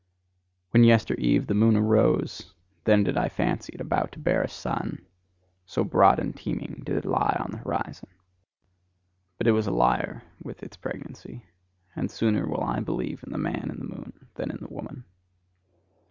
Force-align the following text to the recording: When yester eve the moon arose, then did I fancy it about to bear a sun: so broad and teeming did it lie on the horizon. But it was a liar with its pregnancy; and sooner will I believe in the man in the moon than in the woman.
When 0.71 0.83
yester 0.83 1.13
eve 1.19 1.45
the 1.45 1.53
moon 1.53 1.75
arose, 1.75 2.55
then 2.85 3.03
did 3.03 3.17
I 3.17 3.29
fancy 3.29 3.73
it 3.75 3.81
about 3.81 4.11
to 4.13 4.19
bear 4.19 4.41
a 4.41 4.49
sun: 4.49 5.05
so 5.67 5.83
broad 5.83 6.17
and 6.17 6.35
teeming 6.35 6.81
did 6.83 6.97
it 6.97 7.05
lie 7.05 7.37
on 7.39 7.51
the 7.51 7.57
horizon. 7.57 8.09
But 9.37 9.45
it 9.45 9.51
was 9.51 9.67
a 9.67 9.71
liar 9.71 10.23
with 10.41 10.63
its 10.63 10.75
pregnancy; 10.75 11.45
and 11.95 12.09
sooner 12.09 12.47
will 12.47 12.63
I 12.63 12.79
believe 12.79 13.21
in 13.23 13.31
the 13.31 13.37
man 13.37 13.69
in 13.69 13.77
the 13.77 13.95
moon 13.95 14.27
than 14.33 14.49
in 14.49 14.57
the 14.57 14.73
woman. 14.73 15.03